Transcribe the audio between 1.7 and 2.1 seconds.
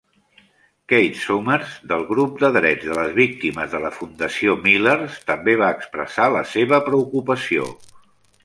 del